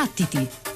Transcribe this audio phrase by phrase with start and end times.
[0.00, 0.69] Battiti!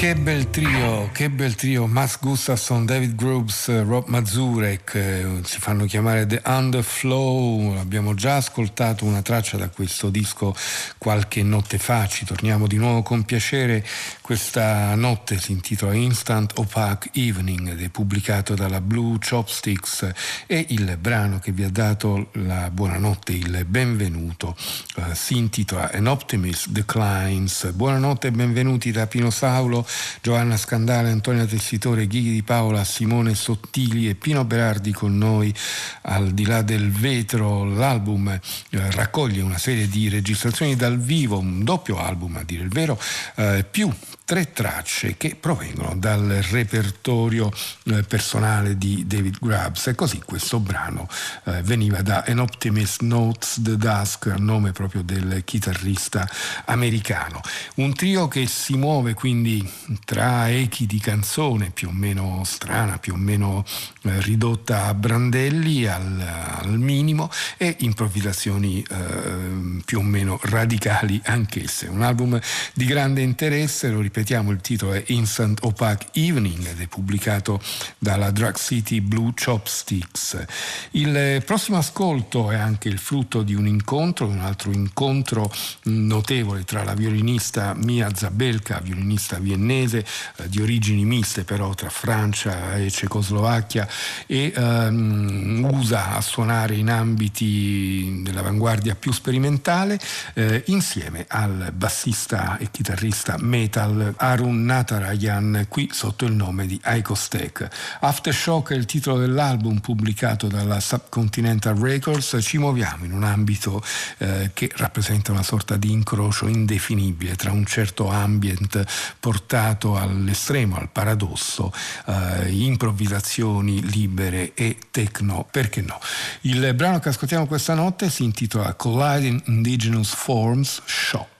[0.00, 5.84] Che bel trio, che bel trio, Max Gustafsson, David Groves, Rob Mazurek, eh, si fanno
[5.84, 10.56] chiamare The Underflow, abbiamo già ascoltato una traccia da questo disco
[10.96, 13.84] qualche notte fa, ci torniamo di nuovo con piacere,
[14.22, 20.08] questa notte si intitola Instant Opaque Evening ed è pubblicato dalla Blue Chopsticks.
[20.46, 24.56] E il brano che vi ha dato la buonanotte, il benvenuto,
[24.96, 27.72] eh, si intitola An Optimist Declines.
[27.72, 29.84] Buonanotte e benvenuti da Pino Saulo
[30.22, 35.54] Giovanna Scandale, Antonia Tessitore, Ghighi di Paola, Simone Sottili e Pino Berardi con noi
[36.02, 37.64] al di là del vetro.
[37.64, 38.40] L'album eh,
[38.70, 43.00] raccoglie una serie di registrazioni dal vivo, un doppio album a dire il vero,
[43.36, 43.92] eh, più
[44.30, 47.50] tre tracce che provengono dal repertorio
[47.86, 51.08] eh, personale di David Grubbs e così questo brano
[51.46, 56.30] eh, veniva da An Optimist Notes the Dusk, nome proprio del chitarrista
[56.66, 57.40] americano.
[57.76, 59.68] Un trio che si muove quindi
[60.04, 63.64] tra echi di canzone più o meno strana, più o meno
[64.02, 66.20] eh, ridotta a brandelli al,
[66.60, 71.88] al minimo e improvvisazioni eh, più o meno radicali anch'esse.
[71.88, 72.40] Un album
[72.74, 77.58] di grande interesse, lo ripeto ripetiamo il titolo è Instant Opaque Evening ed è pubblicato
[77.96, 80.44] dalla Drug City Blue Chopsticks.
[80.90, 85.50] Il prossimo ascolto è anche il frutto di un incontro, un altro incontro
[85.84, 90.04] notevole tra la violinista Mia Zabelka, violinista viennese
[90.36, 93.88] eh, di origini miste però tra Francia e Cecoslovacchia
[94.26, 99.98] e ehm, usa a suonare in ambiti dell'avanguardia più sperimentale
[100.34, 107.68] eh, insieme al bassista e chitarrista metal Arun Natarajan, qui sotto il nome di Icostech.
[108.00, 112.38] Aftershock è il titolo dell'album pubblicato dalla Subcontinental Records.
[112.40, 113.82] Ci muoviamo in un ambito
[114.18, 118.84] eh, che rappresenta una sorta di incrocio indefinibile tra un certo ambient
[119.18, 121.72] portato all'estremo, al paradosso,
[122.06, 125.98] eh, improvvisazioni libere e techno, perché no?
[126.42, 131.38] Il brano che ascoltiamo questa notte si intitola Colliding Indigenous Forms Shock.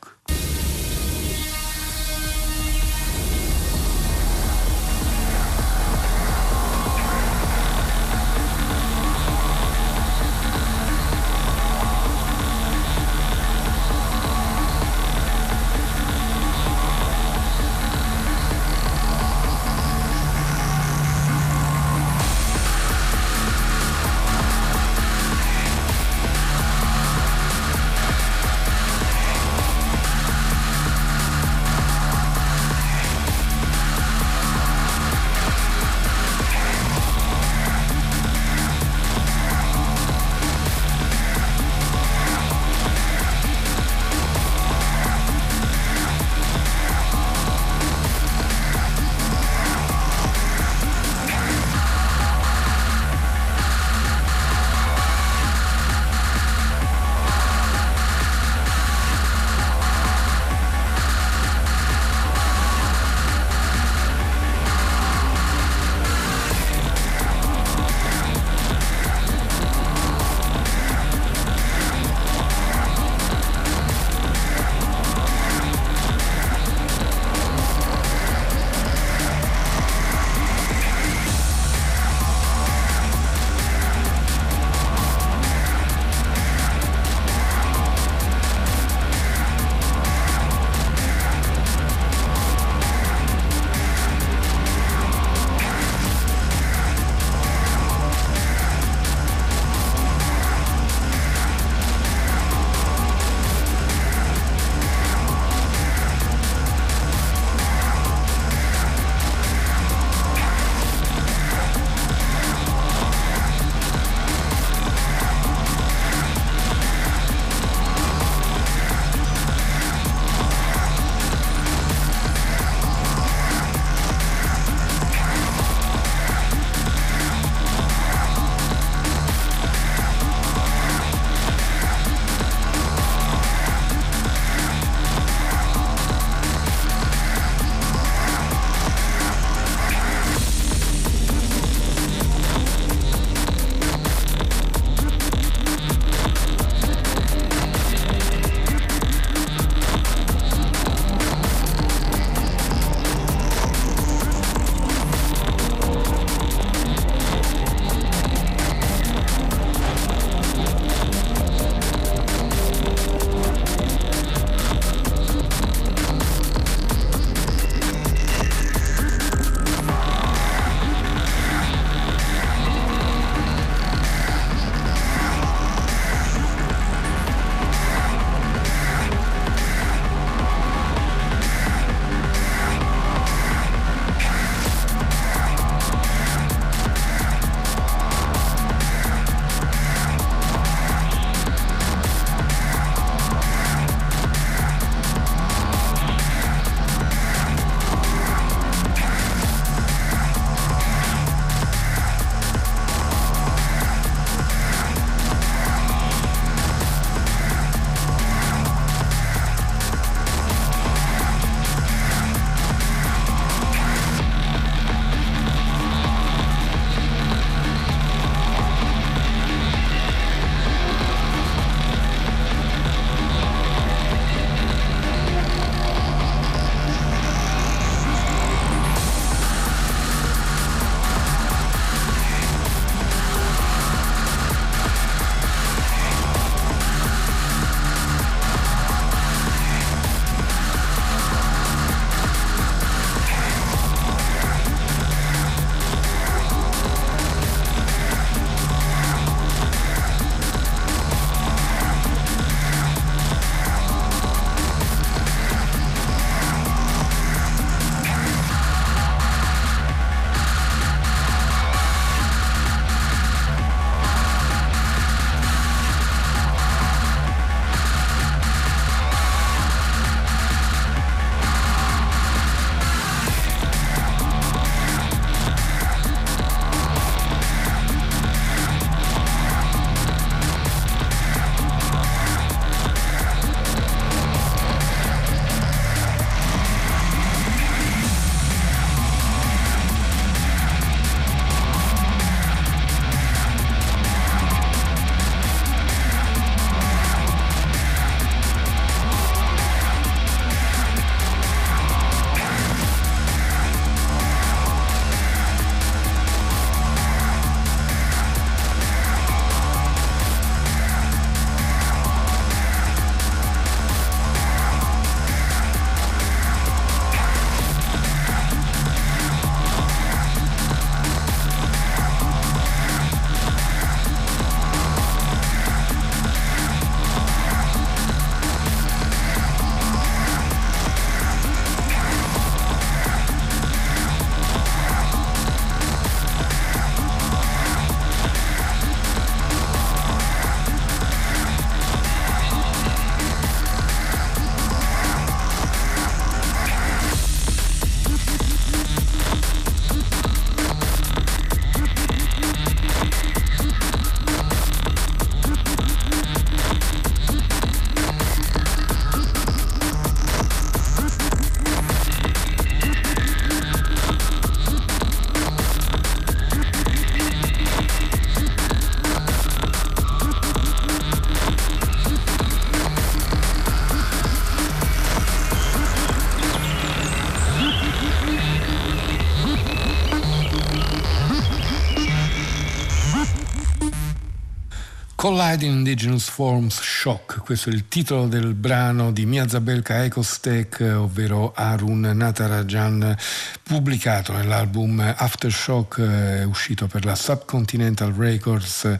[385.20, 392.00] Colliding Indigenous Forms Shock, questo è il titolo del brano di Miazabelka Ecostek, ovvero Arun
[392.00, 393.14] Natarajan,
[393.62, 398.86] pubblicato nell'album Aftershock, eh, uscito per la Subcontinental Records.
[398.86, 398.96] Eh,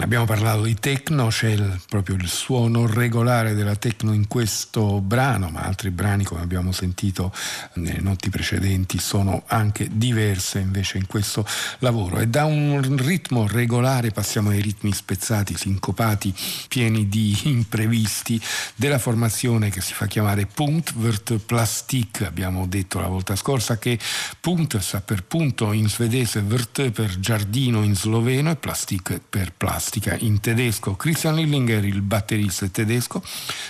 [0.00, 5.48] abbiamo parlato di techno, c'è il, proprio il suono regolare della techno in questo brano,
[5.48, 7.32] ma altri brani, come abbiamo sentito
[7.76, 11.46] nelle notti precedenti, sono anche diverse invece in questo
[11.78, 12.18] lavoro.
[12.18, 16.34] E da un ritmo regolare passiamo ai ritmi spezzati, sincopati,
[16.66, 18.40] pieni di imprevisti
[18.74, 22.22] della formazione che si fa chiamare Punkt Vert Plastik.
[22.22, 24.00] Abbiamo detto la volta scorsa che
[24.40, 30.16] Punkt sta per punto in svedese, Vert per giardino in sloveno e Plastik per plastica
[30.18, 30.96] in tedesco.
[30.96, 33.22] Christian Lillinger, il batterista tedesco,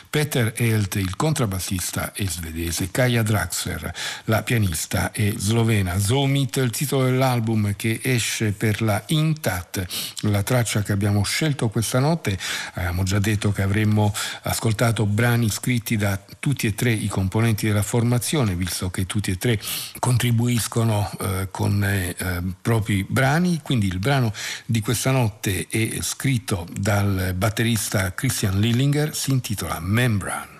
[0.08, 3.92] Peter Helt, il contrabbassista è svedese, Kaja Draxler,
[4.24, 5.98] la pianista è slovena.
[5.98, 9.86] Zomit, il titolo dell'album che esce per la Intat,
[10.20, 12.38] la traccia che abbiamo scelto questa notte,
[12.74, 17.82] abbiamo già detto che avremmo ascoltato brani scritti da tutti e tre i componenti della
[17.82, 19.60] formazione, visto che tutti e tre
[19.98, 22.14] contribuiscono eh, con eh,
[22.62, 24.32] propri brani, quindi il brano
[24.64, 30.56] di questa notte è scritto dal batterista Christian Lillinger, si intitola Membrane.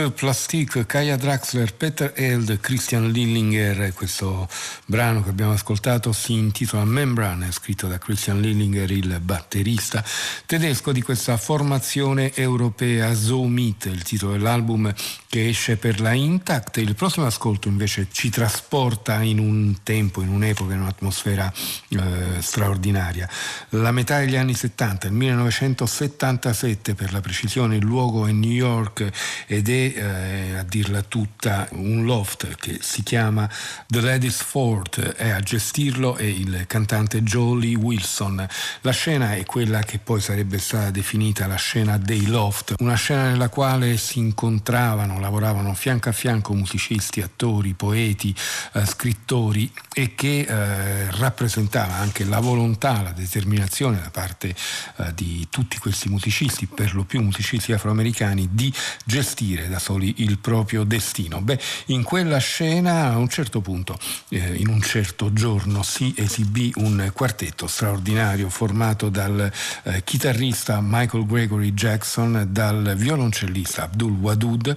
[0.00, 3.92] Plastik, Kaya Draxler, Peter Eld, Christian Lillinger.
[3.94, 4.48] Questo
[4.86, 10.04] brano che abbiamo ascoltato si intitola Membrane, scritto da Christian Lillinger, il batterista
[10.44, 14.92] tedesco di questa formazione europea Zoomit, il titolo dell'album
[15.26, 16.76] che esce per la Intact.
[16.76, 21.52] Il prossimo ascolto invece ci trasporta in un tempo, in un'epoca, in un'atmosfera
[21.88, 21.98] eh,
[22.40, 23.28] straordinaria.
[23.70, 29.10] La metà degli anni 70, il 1977 per la precisione, il luogo è New York
[29.46, 33.48] ed è eh, a dirla tutta un loft che si chiama
[33.86, 34.73] The Ladies Fort
[35.16, 38.44] e a gestirlo è il cantante Jolie Wilson.
[38.80, 43.30] La scena è quella che poi sarebbe stata definita la scena dei loft, una scena
[43.30, 48.34] nella quale si incontravano, lavoravano fianco a fianco musicisti, attori, poeti,
[48.72, 54.54] eh, scrittori e che eh, rappresentava anche la volontà, la determinazione da parte
[54.96, 58.72] eh, di tutti questi musicisti, per lo più musicisti afroamericani, di
[59.04, 61.40] gestire da soli il proprio destino.
[61.40, 63.98] Beh, in quella scena a un certo punto,
[64.30, 71.26] eh, in un certo giorno, si esibì un quartetto straordinario formato dal eh, chitarrista Michael
[71.26, 74.74] Gregory Jackson, dal violoncellista Abdul Wadud,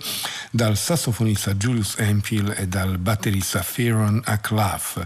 [0.52, 5.06] dal sassofonista Julius Empil e dal batterista Fearon Aklaf.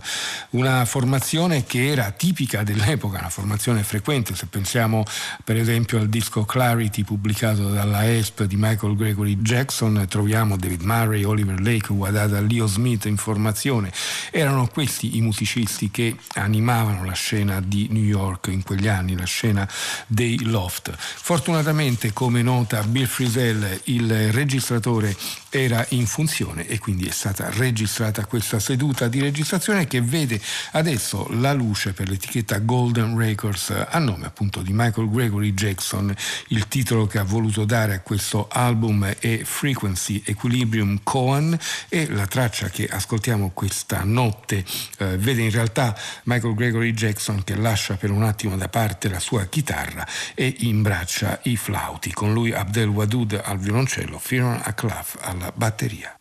[0.52, 5.06] Una formazione che era tipica dell'epoca, una formazione frequente, se pensiamo
[5.44, 11.24] per esempio al disco Clarity pubblicato dalla ESP di Michael Gregory Jackson, troviamo David Murray,
[11.24, 13.92] Oliver Lake, Wadada, Leo Smith in formazione.
[14.32, 19.26] Erano questi i musicisti che animavano la scena di New York in quegli anni, la
[19.26, 19.68] scena
[20.08, 20.94] dei loft.
[20.98, 25.16] Fortunatamente, come nota Bill Frisell, il registratore
[25.50, 31.28] era in funzione e quindi è stata registrata questa seduta di registrazione che vede adesso
[31.32, 36.14] la luce per l'etichetta Golden Records a nome appunto di Michael Gregory Jackson.
[36.48, 41.58] Il titolo che ha voluto dare a questo album è Frequency Equilibrium Cohen
[41.90, 44.61] e la traccia che ascoltiamo questa notte
[44.98, 49.20] eh, vede in realtà Michael Gregory Jackson che lascia per un attimo da parte la
[49.20, 52.12] sua chitarra e imbraccia i flauti.
[52.12, 56.16] Con lui Abdel Wadud al violoncello, Firon Aklaf alla batteria.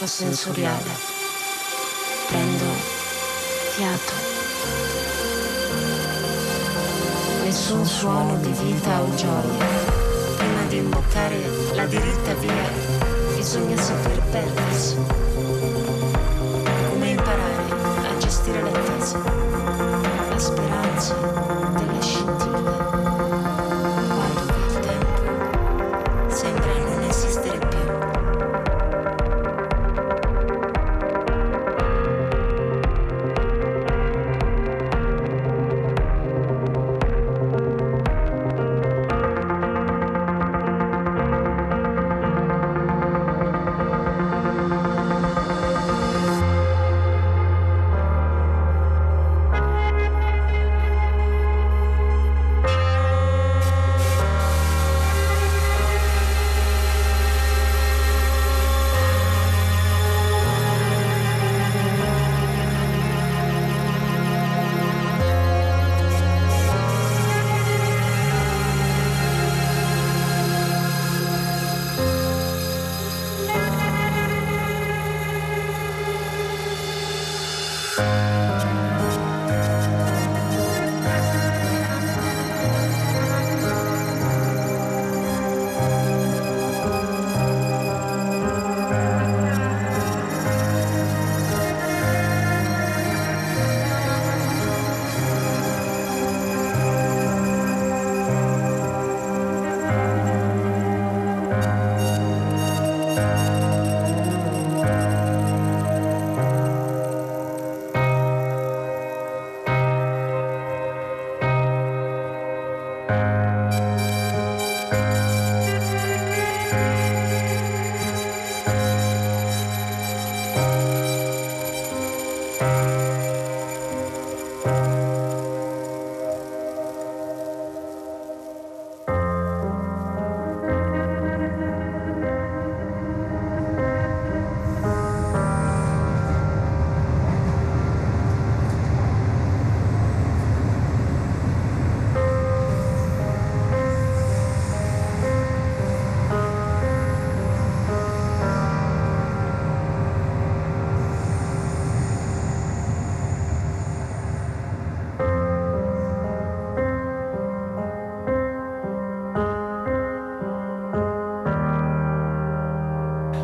[0.00, 0.90] Sovraccarico sensoriale.
[2.28, 2.64] Prendo
[3.74, 4.12] fiato.
[7.42, 9.66] Nessun suono di vita o gioia.
[10.36, 11.38] Prima di imboccare
[11.74, 12.68] la diritta via
[13.36, 15.29] bisogna saper perdersi.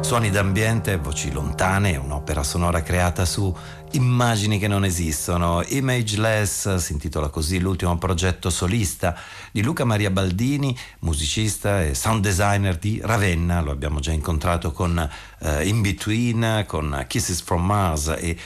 [0.07, 3.52] Suoni d'ambiente, voci lontane, un'opera sonora creata su
[3.90, 5.64] immagini che non esistono.
[5.66, 9.18] Imageless si intitola così l'ultimo progetto solista
[9.50, 13.61] di Luca Maria Baldini, musicista e sound designer di Ravenna.
[13.61, 18.38] Lo abbiamo già incontrato con uh, In Between, con Kisses from Mars e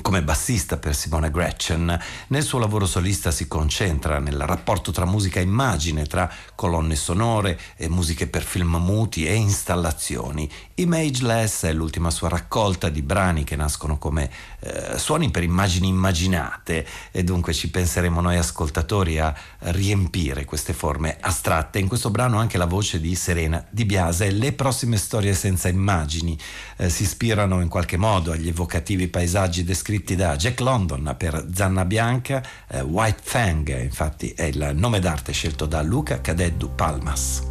[0.00, 2.00] come bassista per Simone Gretchen.
[2.28, 7.58] Nel suo lavoro solista si concentra nel rapporto tra musica e immagine, tra colonne sonore
[7.76, 10.50] e musiche per film muti e installazioni.
[10.76, 14.30] Imageless è l'ultima sua raccolta di brani che nascono come
[14.60, 21.18] eh, suoni per immagini immaginate e dunque ci penseremo noi ascoltatori a riempire queste forme
[21.20, 21.78] astratte.
[21.78, 24.30] In questo brano anche la voce di Serena Di Biase.
[24.30, 26.38] Le prossime storie senza immagini
[26.78, 31.84] eh, si ispirano in qualche modo agli evocativi paesaggi descritti da Jack London per Zanna
[31.84, 37.42] Bianca, eh, White Fang, infatti è il nome d'arte scelto da Luca Cadeddu Palmas.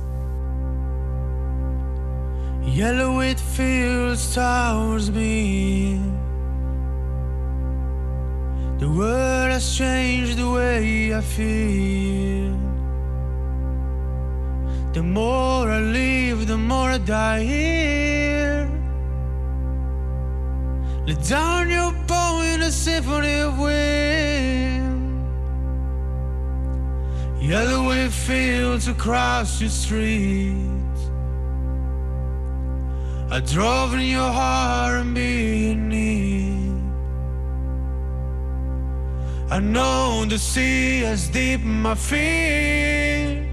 [2.62, 6.00] Yellow it fields towards me.
[8.78, 12.58] The world has changed the way I feel.
[14.94, 18.70] The more I live, the more I die here.
[21.06, 21.94] Let down your
[22.74, 25.24] symphony of wind.
[27.42, 31.02] Yellow wave fields across your streets.
[33.30, 36.84] I drove in your heart and be in need.
[39.52, 43.48] I know the sea is deep my feet.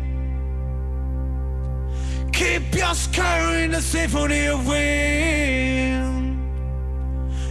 [2.33, 6.39] Keep your skirt in a symphony of wind.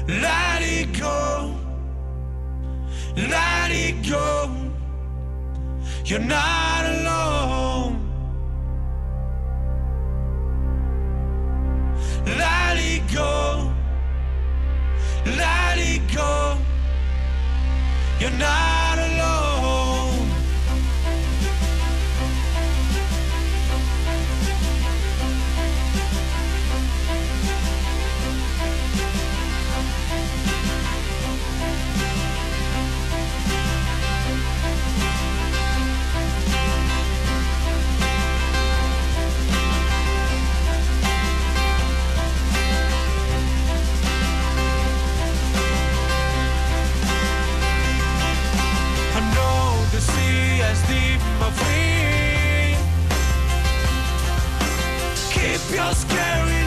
[0.08, 1.49] Let it go.
[3.16, 4.50] Let it go.
[6.06, 8.10] You're not alone.
[12.26, 13.74] Let it go.
[15.26, 16.58] Let it go.
[18.20, 18.79] You're not
[55.72, 56.59] You're scary.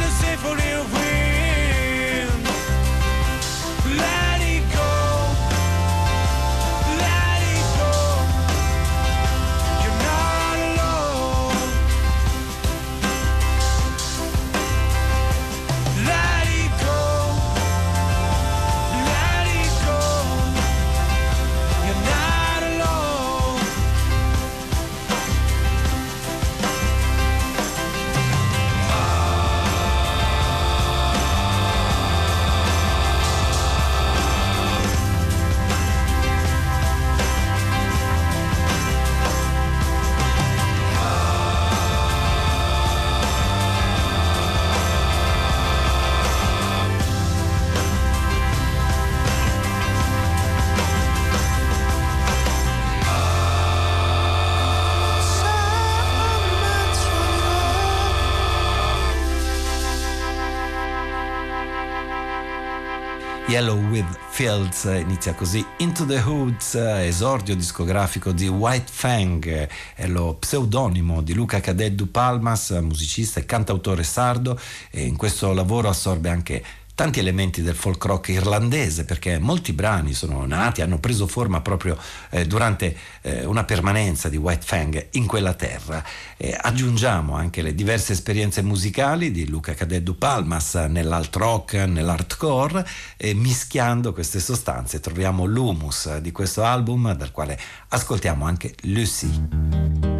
[63.62, 70.34] Yellow with Fields inizia così Into the Hoods, esordio discografico di White Fang, è lo
[70.34, 74.58] pseudonimo di Luca Cadeddu Palmas, musicista e cantautore sardo
[74.90, 76.64] e in questo lavoro assorbe anche
[76.94, 81.96] tanti elementi del folk rock irlandese perché molti brani sono nati, hanno preso forma proprio
[82.30, 86.04] eh, durante eh, una permanenza di White Fang in quella terra.
[86.36, 92.86] Eh, aggiungiamo anche le diverse esperienze musicali di Luca Cadeddu Palmas nell'alt rock, nell'hardcore
[93.16, 100.11] e mischiando queste sostanze troviamo l'humus di questo album dal quale ascoltiamo anche Lucy.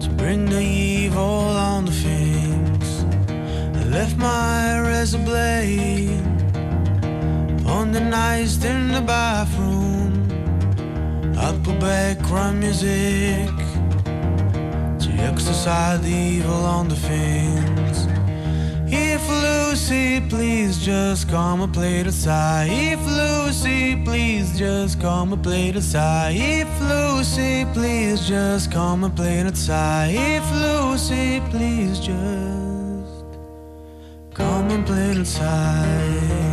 [0.00, 1.20] To bring the evil
[1.70, 3.04] on the things.
[3.78, 6.22] I left my razor blade
[7.66, 10.12] on the nights in the bathroom.
[11.36, 13.50] I put background music
[15.02, 17.73] to exercise the evil on the things.
[19.44, 22.70] Lucy, please just come and play the side.
[22.70, 26.36] If Lucy, please just come and play the side.
[26.36, 30.14] If Lucy, please just come and play the side.
[30.14, 33.24] If Lucy, please just
[34.32, 36.44] come and play the side.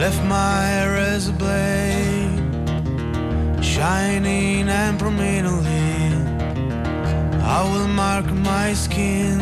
[0.00, 2.38] Left my razor blade
[3.62, 5.77] shining and prominently.
[7.58, 9.38] I will mark my skin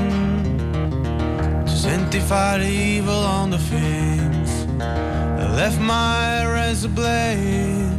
[1.66, 4.50] to sanctify the evil on the things.
[4.80, 7.92] I left my razor blade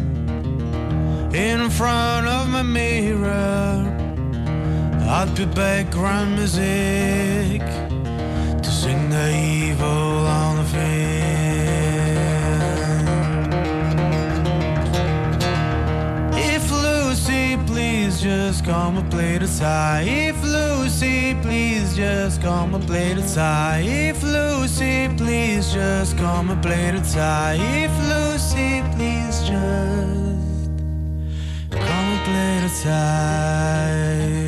[1.35, 3.85] in front of my mirror.
[5.07, 7.61] I'd put background music
[8.63, 11.27] to sing the evil on the things.
[16.55, 20.07] If Lucy, please just come play the side.
[20.07, 23.83] If Lucy, please just come and play the side.
[23.83, 27.59] If Lucy, please just come and play the side.
[27.59, 30.69] If Lucy, please just
[31.71, 34.46] come and play the side.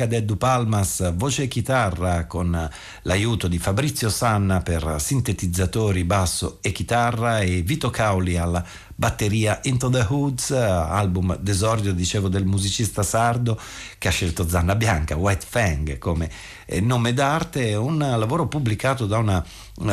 [0.00, 2.70] Luca Cadeddu Palmas, voce e chitarra con
[3.02, 8.64] l'aiuto di Fabrizio Sanna per sintetizzatori, basso e chitarra e Vito Cauli alla
[9.00, 13.58] batteria Into the Hoods, album d'esordio, dicevo, del musicista sardo
[13.96, 16.30] che ha scelto Zanna Bianca, White Fang come
[16.66, 19.42] eh, nome d'arte, un lavoro pubblicato da una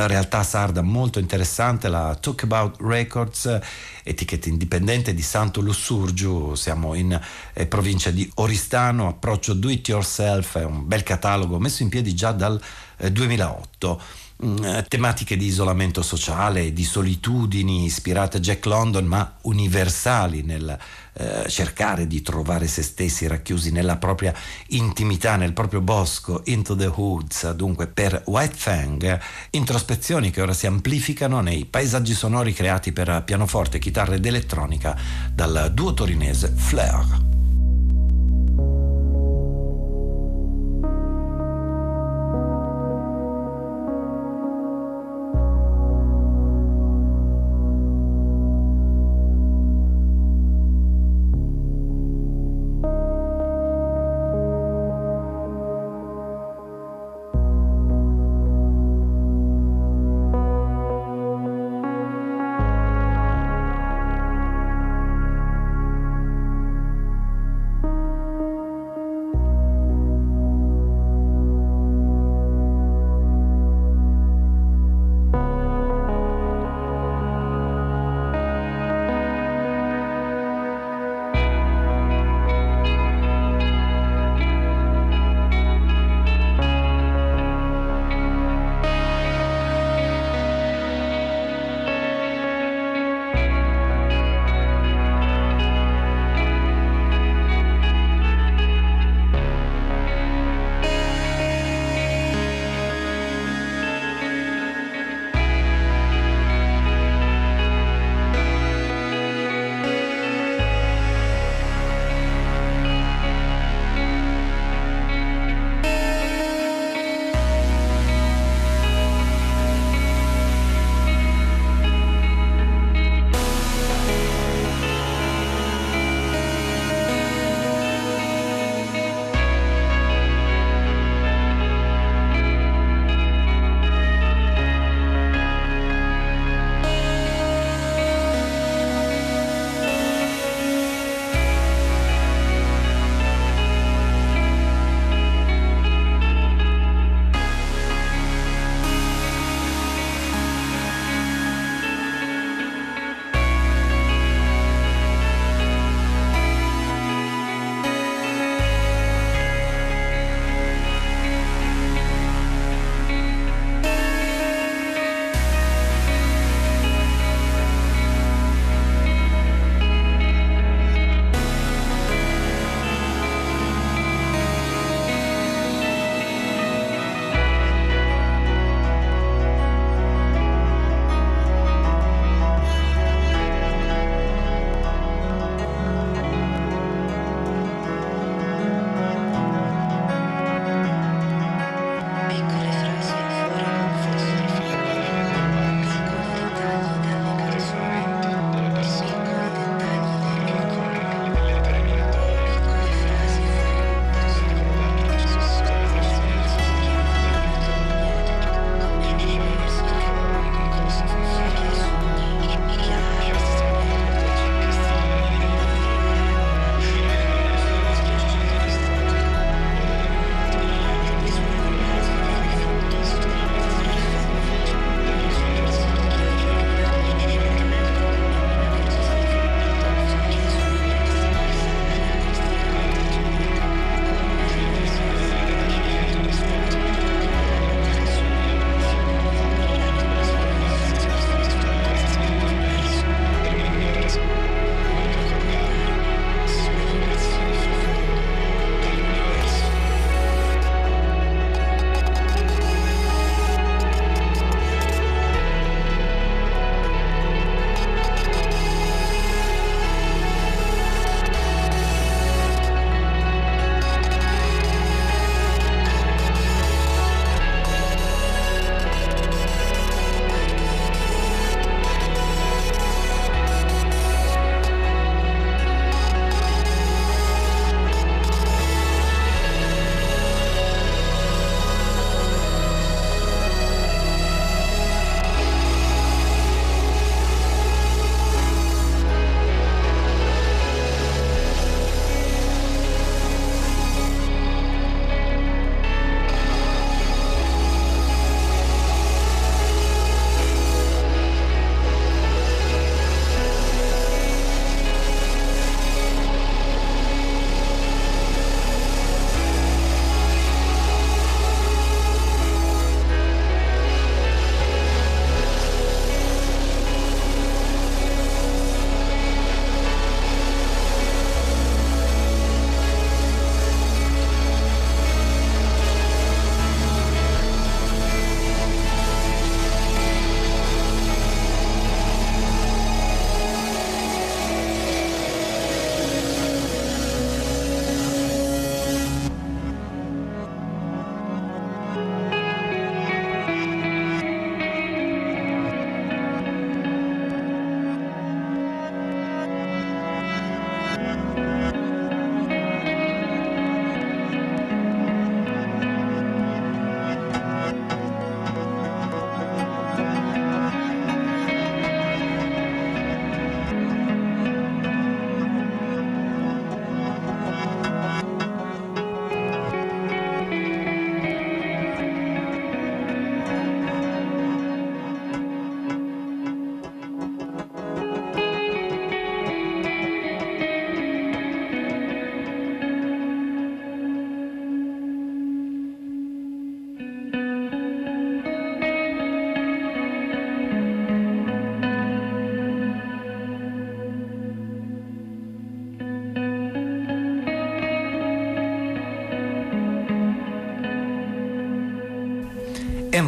[0.08, 3.60] realtà sarda molto interessante, la Talk About Records,
[4.04, 7.18] etichetta indipendente di Santo Lussurgiu, siamo in
[7.54, 12.14] eh, provincia di Oristano, approccio do it yourself, è un bel catalogo messo in piedi
[12.16, 12.60] già dal
[12.98, 14.02] eh, 2008.
[14.46, 20.78] Mm, eh, tematiche di isolamento sociale, di solitudini ispirate a Jack London, ma universali nel
[21.14, 24.32] eh, cercare di trovare se stessi racchiusi nella propria
[24.68, 27.50] intimità, nel proprio bosco, into the woods.
[27.54, 29.20] Dunque, per White Fang,
[29.50, 34.96] introspezioni che ora si amplificano nei paesaggi sonori creati per pianoforte, chitarra ed elettronica
[35.34, 37.37] dal duo torinese Fleur.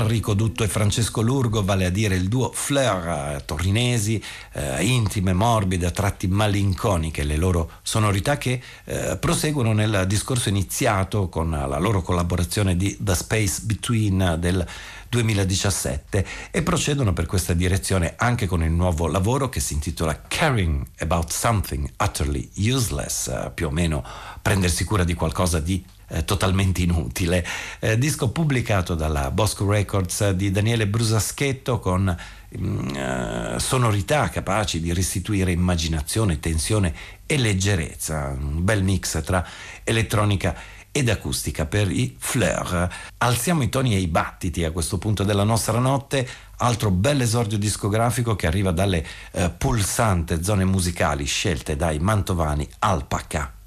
[0.01, 4.21] Enrico Dutto e Francesco Lurgo, vale a dire il duo Fleur eh, torinesi,
[4.53, 11.29] eh, intime, morbide, a tratti malinconiche, le loro sonorità che eh, proseguono nel discorso iniziato
[11.29, 14.65] con la loro collaborazione di The Space Between del
[15.09, 20.85] 2017 e procedono per questa direzione anche con il nuovo lavoro che si intitola Caring
[20.99, 24.03] About Something Utterly Useless, eh, più o meno
[24.41, 27.45] prendersi cura di qualcosa di eh, totalmente inutile.
[27.79, 32.15] Eh, disco pubblicato dalla Bosco Records di Daniele Brusaschetto con
[32.57, 36.93] mm, eh, sonorità capaci di restituire immaginazione, tensione
[37.25, 39.45] e leggerezza, un bel mix tra
[39.83, 40.55] elettronica
[40.91, 42.89] ed acustica per i Fleur.
[43.17, 47.57] Alziamo i toni e i battiti a questo punto della nostra notte, altro bel esordio
[47.57, 53.58] discografico che arriva dalle eh, pulsante zone musicali scelte dai mantovani Alpaca.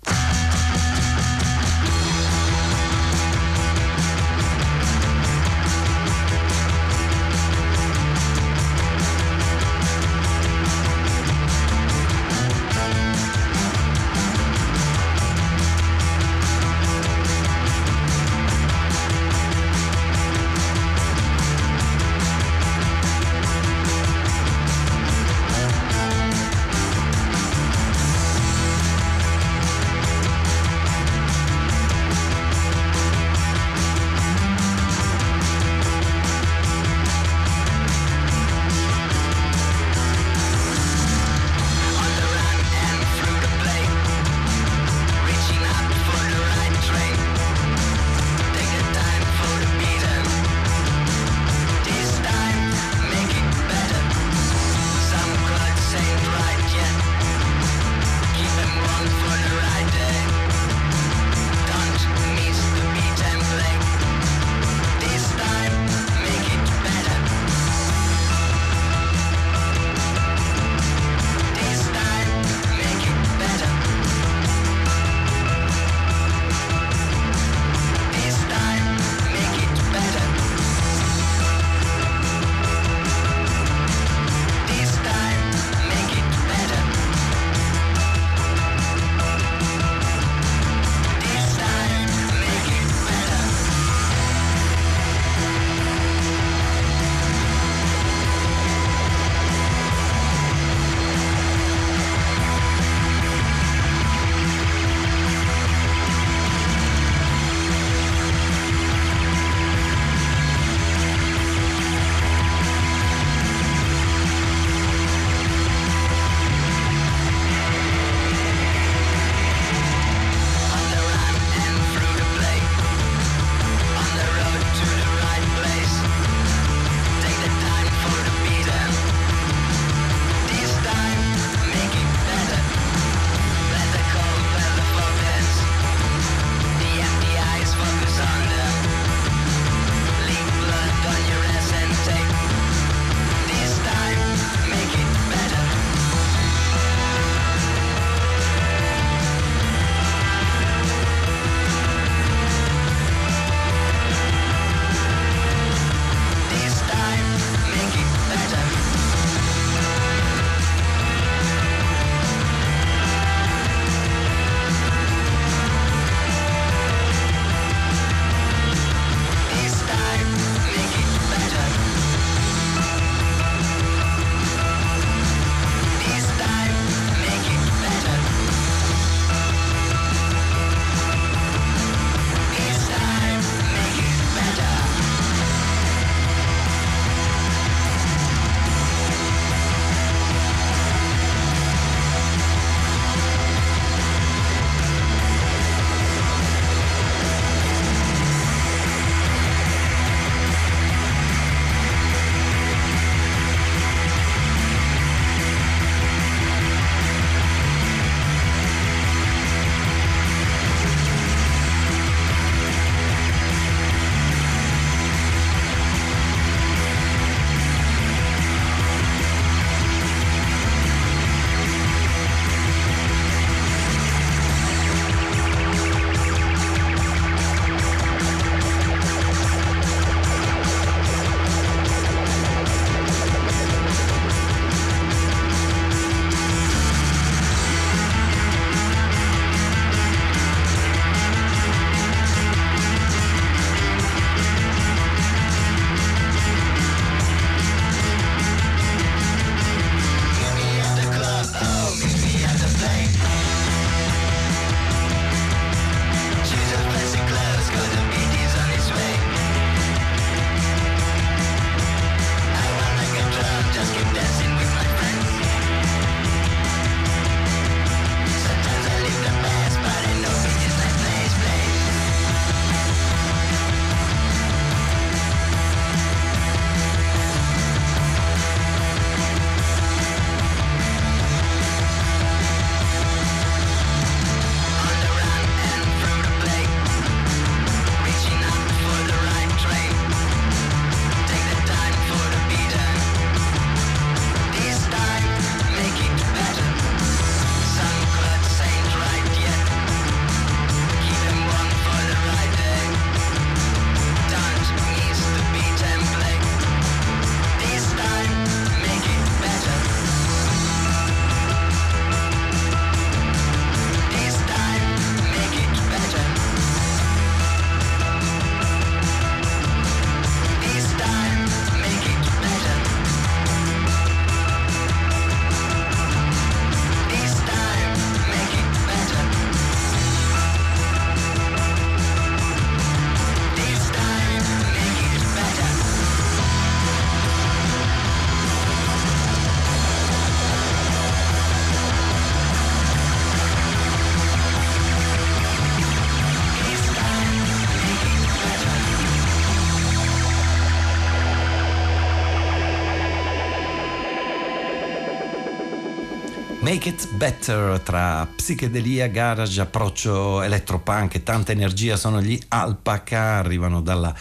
[356.72, 363.82] Make It Better tra psichedelia, garage, approccio elettropunk e tanta energia sono gli Alpaca, arrivano
[363.82, 364.14] dalla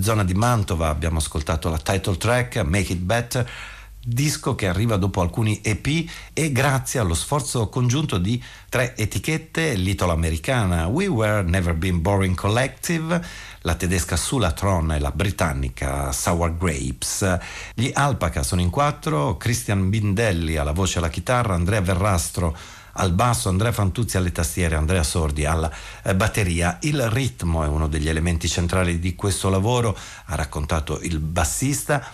[0.00, 3.50] zona di Mantova, abbiamo ascoltato la title track Make It Better
[4.08, 10.86] disco che arriva dopo alcuni EP e grazie allo sforzo congiunto di tre etichette, l'italo-americana
[10.86, 13.22] We Were Never Been Boring Collective,
[13.62, 17.38] la tedesca Sulatron e la britannica Sour Grapes.
[17.74, 22.56] Gli Alpaca sono in quattro, Christian Bindelli alla voce e alla chitarra, Andrea Verrastro
[22.98, 25.70] al basso, Andrea Fantuzzi alle tastiere, Andrea Sordi alla
[26.02, 26.78] eh, batteria.
[26.82, 29.96] Il ritmo è uno degli elementi centrali di questo lavoro,
[30.26, 32.04] ha raccontato il bassista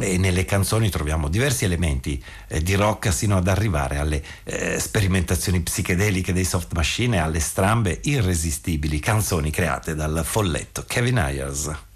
[0.00, 5.60] e nelle canzoni troviamo diversi elementi eh, di rock sino ad arrivare alle eh, sperimentazioni
[5.60, 11.88] psichedeliche dei soft machine e alle strambe irresistibili canzoni create dal folletto Kevin Ayers.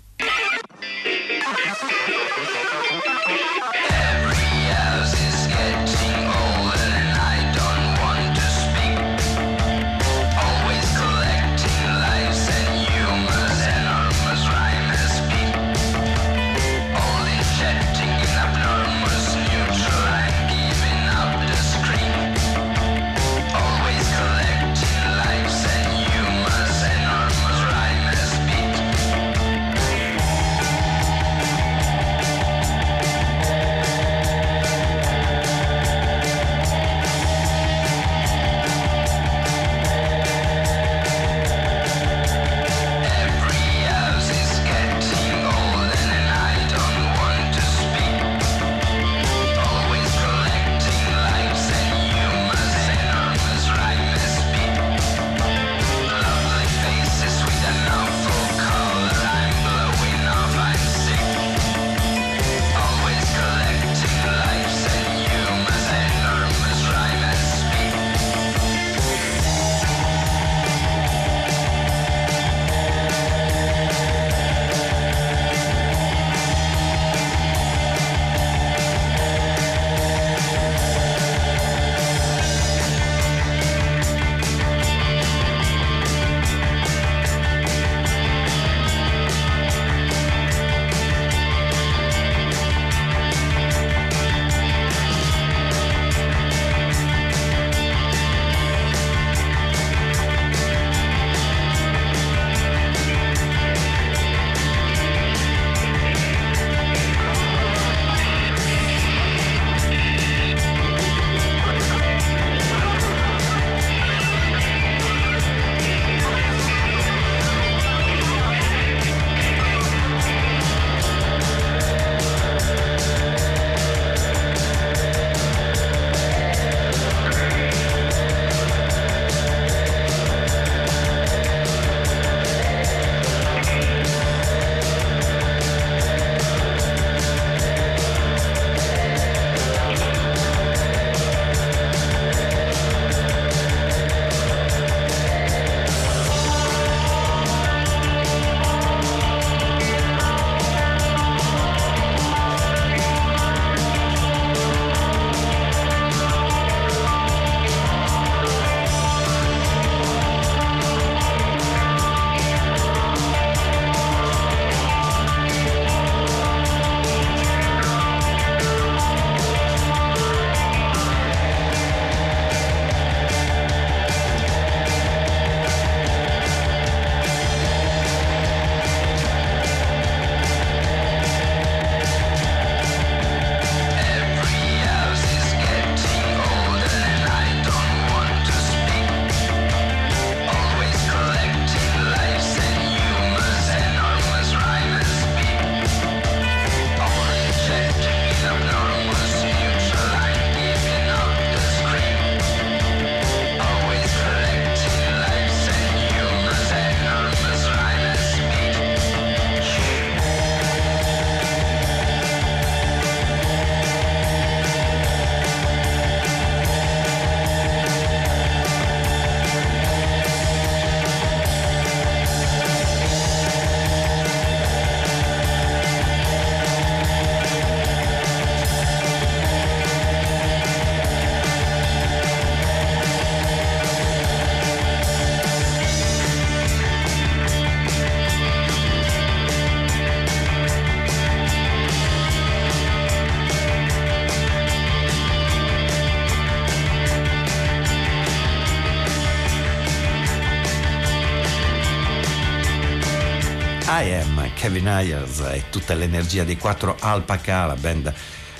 [254.65, 258.11] Kevin Ayers e tutta l'energia dei quattro Alpaca, la band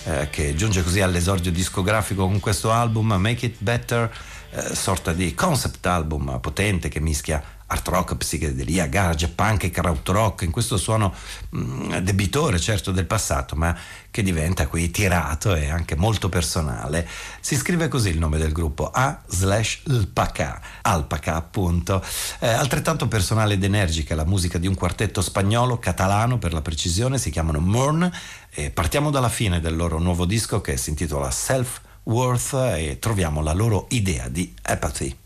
[0.05, 4.15] eh, che giunge così all'esordio discografico con questo album Make It Better,
[4.51, 7.43] eh, sorta di concept album potente che mischia
[7.75, 11.13] art rock, psichedelia, garage, punk e krautrock, in questo suono
[11.51, 13.77] mh, mm, debitore certo del passato, ma
[14.11, 17.07] che diventa qui tirato e anche molto personale.
[17.41, 22.03] Si scrive così il nome del gruppo, A slash Alpaca, Alpaca appunto.
[22.39, 27.19] Eh, altrettanto personale ed energica la musica di un quartetto spagnolo, catalano per la precisione,
[27.19, 28.09] si chiamano Morn
[28.51, 33.43] e partiamo dalla fine del loro nuovo disco che si intitola Self Worth e troviamo
[33.43, 35.17] la loro idea di apathy.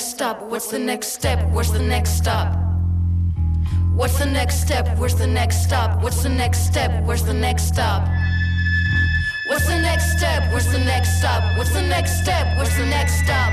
[0.00, 1.38] What's the next step?
[1.52, 2.56] Where's the next stop?
[3.94, 4.96] What's the next step?
[4.96, 6.02] Where's the next stop?
[6.02, 7.04] What's the next step?
[7.04, 8.08] Where's the next stop?
[9.46, 10.50] What's the next step?
[10.52, 11.42] Where's the next stop?
[11.54, 12.56] What's the next step?
[12.56, 13.52] Where's the next stop?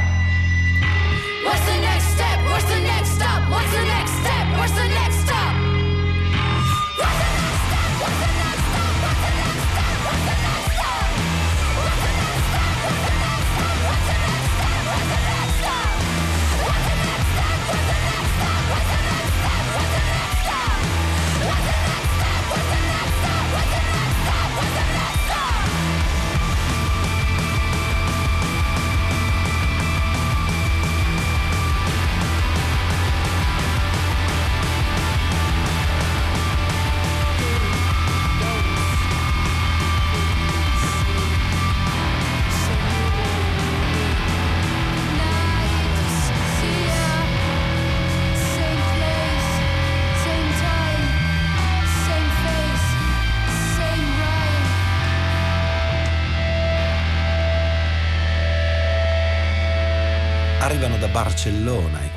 [1.44, 2.40] What's the next step?
[2.48, 3.52] Where's the next stop?
[3.52, 4.46] What's the next step?
[4.58, 5.27] Where's the next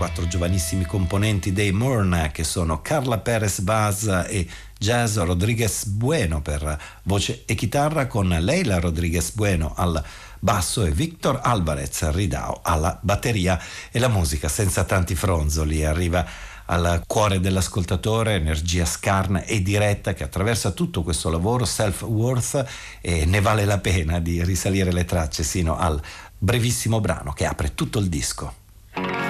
[0.01, 4.49] quattro giovanissimi componenti dei Morna che sono Carla Perez Baz e
[4.79, 10.03] Jazz Rodriguez Bueno per voce e chitarra con Leila Rodriguez Bueno al
[10.39, 16.27] basso e Victor Alvarez Ridao alla batteria e la musica senza tanti fronzoli arriva
[16.65, 22.67] al cuore dell'ascoltatore, energia scarna e diretta che attraversa tutto questo lavoro self-worth
[23.03, 26.01] e ne vale la pena di risalire le tracce sino al
[26.39, 29.30] brevissimo brano che apre tutto il disco.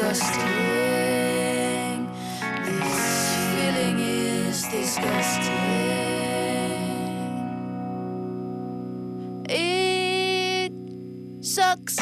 [0.00, 0.48] Disgusting.
[2.64, 5.52] This feeling is disgusting.
[9.48, 10.72] It
[11.44, 11.98] sucks.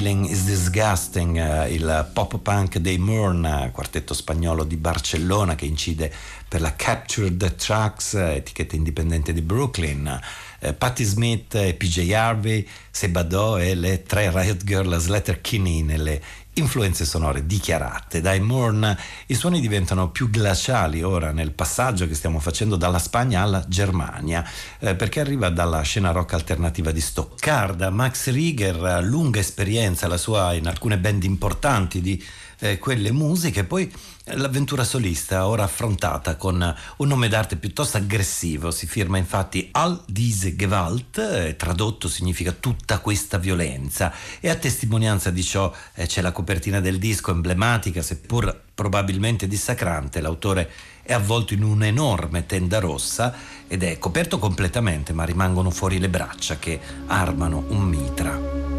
[0.00, 6.10] Feeling is Disgusting, eh, il pop punk dei Mourn, quartetto spagnolo di Barcellona che incide
[6.48, 10.18] per la Captured Tracks, etichetta indipendente di Brooklyn.
[10.58, 16.22] Eh, Patti Smith PJ Harvey, Sebado e le tre Riot Girl Slater Kinney nelle
[16.60, 18.20] influenze sonore dichiarate.
[18.20, 18.96] Dai Mourn
[19.26, 24.48] i suoni diventano più glaciali ora nel passaggio che stiamo facendo dalla Spagna alla Germania,
[24.78, 27.90] eh, perché arriva dalla scena rock alternativa di Stoccarda.
[27.90, 32.22] Max Rieger, lunga esperienza, la sua in alcune band importanti di
[32.60, 33.90] eh, quelle musiche, poi
[34.34, 40.54] l'avventura solista ora affrontata con un nome d'arte piuttosto aggressivo, si firma infatti All diese
[40.54, 44.12] Gewalt, eh, tradotto significa tutta questa violenza.
[44.40, 50.20] E a testimonianza di ciò eh, c'è la copertina del disco emblematica, seppur probabilmente dissacrante,
[50.20, 50.70] l'autore
[51.02, 53.34] è avvolto in un'enorme tenda rossa
[53.66, 58.69] ed è coperto completamente ma rimangono fuori le braccia che armano un mitra.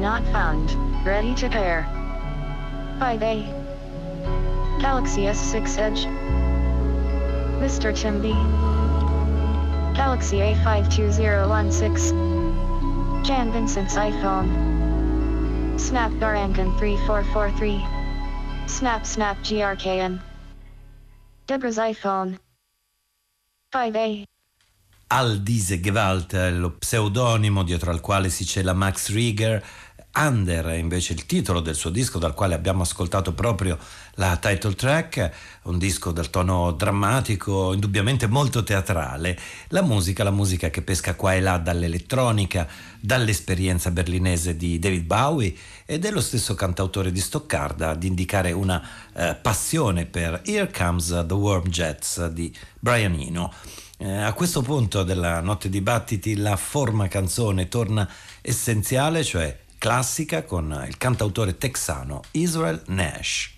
[0.00, 0.74] Not found.
[1.04, 1.86] Ready to pair.
[2.98, 3.44] 5A.
[4.80, 6.06] Galaxy S6 Edge.
[7.60, 7.94] Mr.
[7.94, 8.32] Tim B.
[9.94, 13.24] Galaxy A52016.
[13.24, 14.48] Jan Vincent's iPhone.
[15.78, 17.84] Snap Snapdragon 3443.
[18.66, 20.20] Snap Snap GRKN.
[21.46, 22.38] Deborah's iPhone.
[23.74, 24.24] 5A.
[25.12, 29.60] Aldise Gewalt, lo pseudonimo dietro al quale si cela Max Rieger.
[30.12, 33.78] Under è invece il titolo del suo disco dal quale abbiamo ascoltato proprio
[34.14, 35.30] la title track,
[35.62, 39.38] un disco dal tono drammatico, indubbiamente molto teatrale.
[39.68, 42.66] La musica, la musica che pesca qua e là dall'elettronica,
[42.98, 45.54] dall'esperienza berlinese di David Bowie
[45.86, 48.82] ed è lo stesso cantautore di Stoccarda ad indicare una
[49.14, 53.52] eh, passione per Here Comes the Warm Jets di Brian Eno.
[53.96, 58.08] Eh, a questo punto della notte dibattiti la forma canzone torna
[58.42, 63.50] essenziale, cioè classica, con il cantautore texano Israel Nash.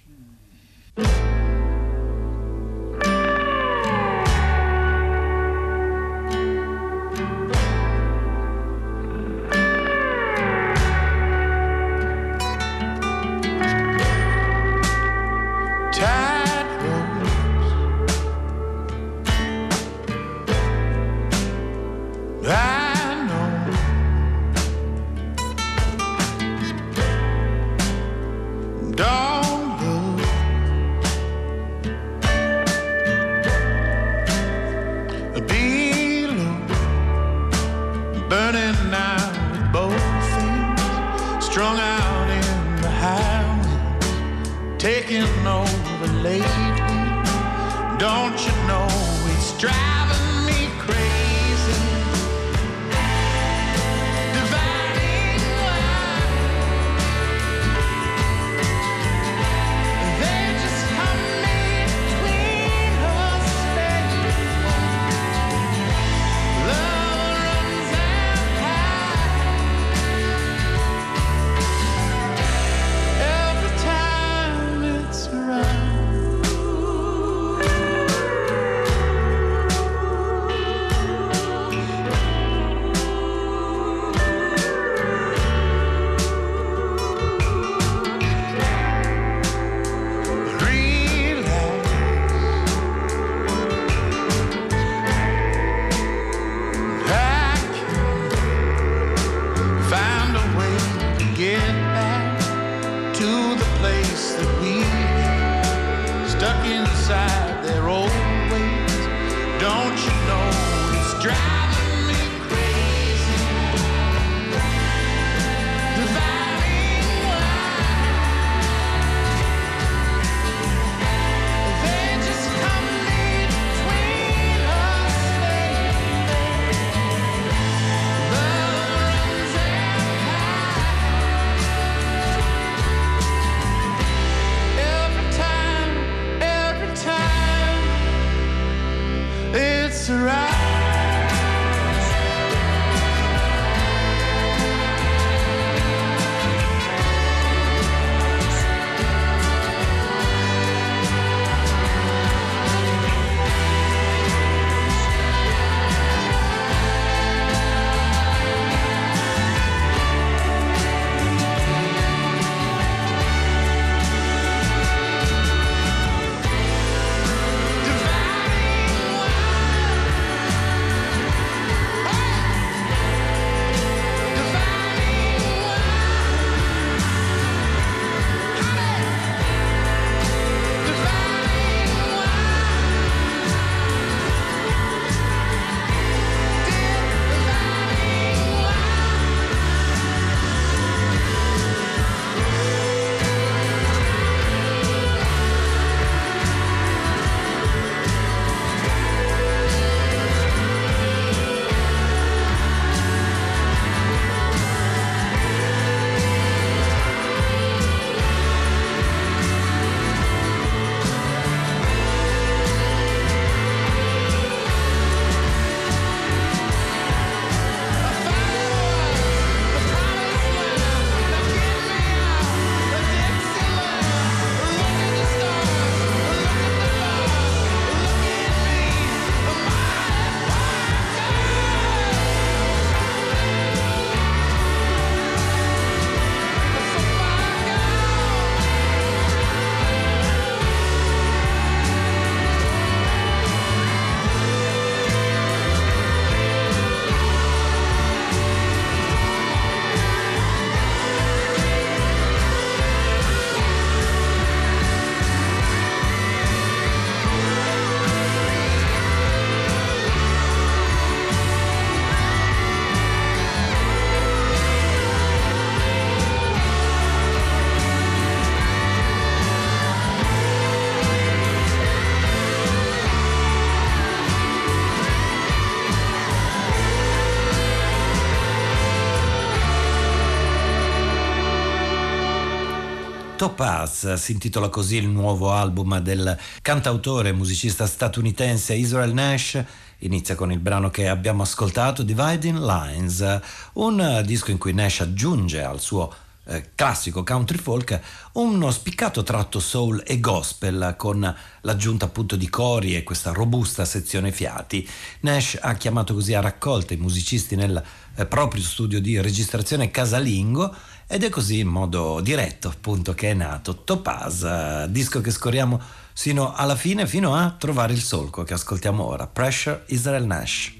[283.43, 289.61] Topaz, si intitola così il nuovo album del cantautore e musicista statunitense Israel Nash.
[289.99, 293.41] Inizia con il brano che abbiamo ascoltato, Dividing Lines,
[293.73, 296.15] un disco in cui Nash aggiunge al suo
[296.45, 298.01] eh, classico country folk,
[298.35, 304.31] uno spiccato tratto soul e gospel con l'aggiunta appunto di cori e questa robusta sezione
[304.31, 304.89] fiati.
[305.21, 307.83] Nash ha chiamato così a raccolta i musicisti nel
[308.15, 310.73] eh, proprio studio di registrazione casalingo
[311.13, 315.79] ed è così in modo diretto appunto che è nato Topaz, disco che scorriamo
[316.15, 320.73] sino alla fine, fino a trovare il solco che ascoltiamo ora, Pressure Israel Nash.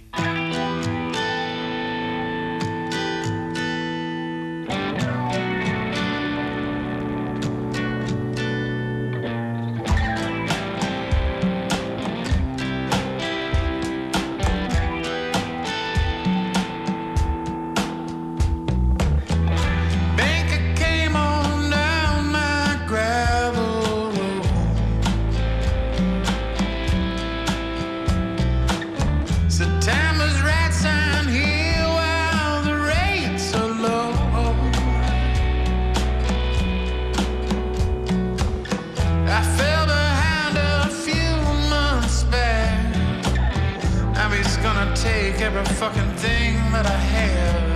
[44.85, 47.67] gonna take every fucking thing that I have.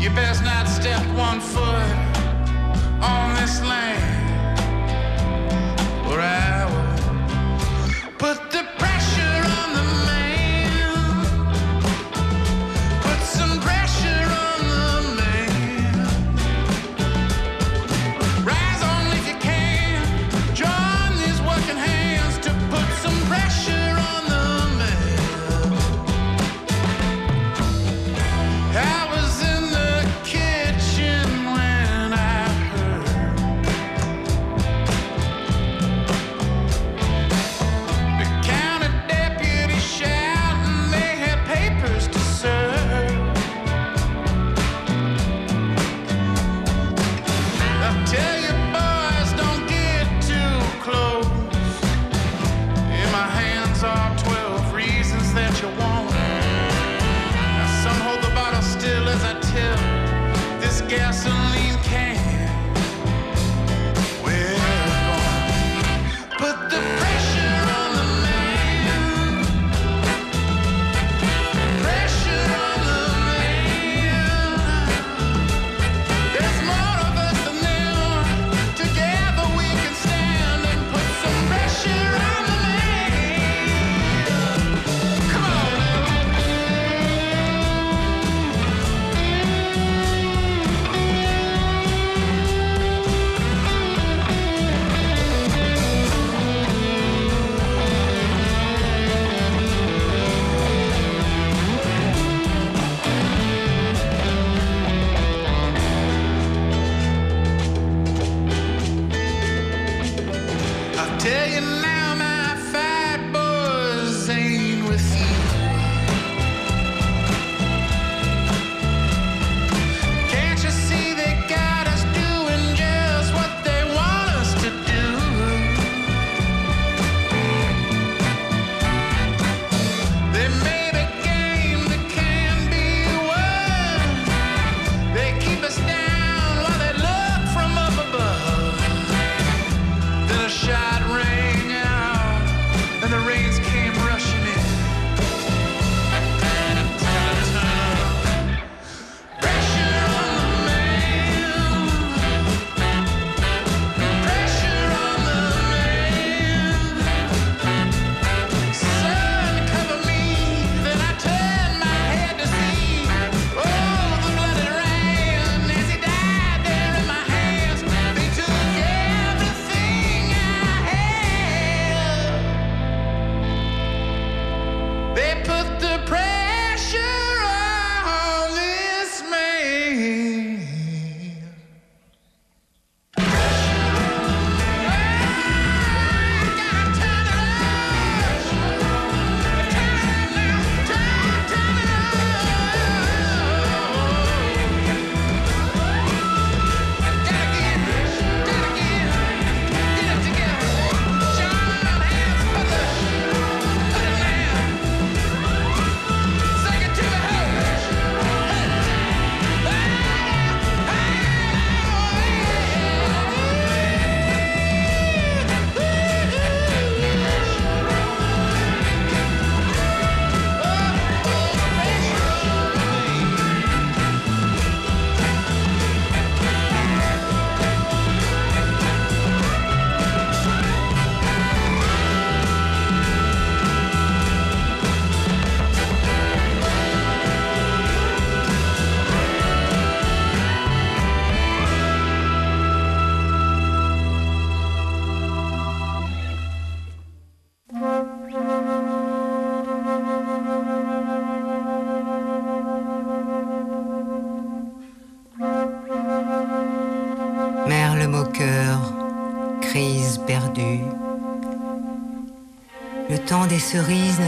[0.00, 1.96] You best not step one foot
[3.02, 4.60] on this land
[6.06, 8.55] or I will put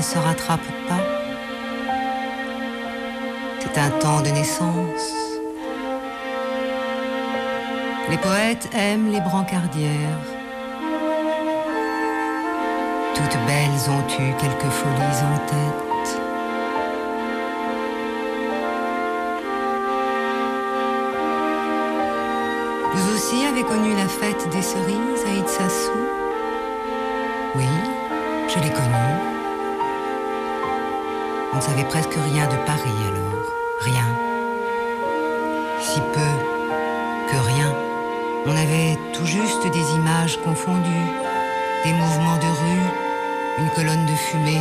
[0.03, 1.05] se rattrape pas.
[3.61, 5.15] C'est un temps de naissance.
[8.11, 10.25] Les poètes aiment les brancardières.
[13.15, 16.21] Toutes belles ont eu quelques folies en tête.
[22.95, 25.91] Vous aussi avez connu la fête des cerises à Itsasu
[27.57, 27.67] Oui,
[28.49, 29.18] je l'ai connue.
[31.59, 33.43] On ne savait presque rien de Paris alors.
[33.81, 34.05] Rien.
[35.81, 36.31] Si peu
[37.29, 37.75] que rien.
[38.47, 41.11] On avait tout juste des images confondues,
[41.85, 42.87] des mouvements de rue,
[43.59, 44.61] une colonne de fumée.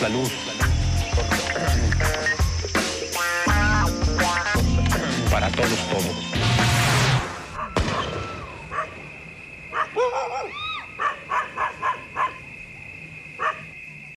[0.00, 0.39] La luz.